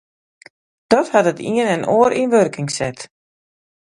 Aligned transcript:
Dat 0.91 1.07
hat 1.15 1.29
it 1.31 1.39
ien 1.51 1.67
en 1.75 1.87
oar 1.97 2.11
yn 2.21 2.33
wurking 2.35 2.69
set. 2.77 2.99